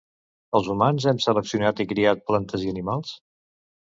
els 0.59 0.69
humans 0.73 1.05
hem 1.11 1.21
seleccionat 1.27 1.83
i 1.85 1.89
criat 1.93 2.25
plantes 2.31 2.65
i 2.67 2.73
animals 2.77 3.13